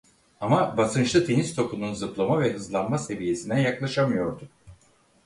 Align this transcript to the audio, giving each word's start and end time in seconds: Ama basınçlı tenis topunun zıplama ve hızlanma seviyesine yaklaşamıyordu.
Ama 0.41 0.77
basınçlı 0.77 1.25
tenis 1.25 1.55
topunun 1.55 1.93
zıplama 1.93 2.39
ve 2.41 2.53
hızlanma 2.53 2.97
seviyesine 2.97 3.61
yaklaşamıyordu. 3.61 4.49